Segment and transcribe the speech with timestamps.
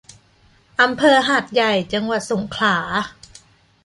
[0.81, 2.77] อำเภอหาดใหญ่ จังหวัดสงขลา